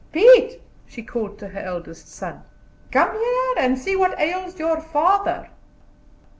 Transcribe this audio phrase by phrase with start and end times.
[0.11, 2.41] "Pete!" she called to her eldest son,
[2.91, 5.47] "come here, and see what ails your father."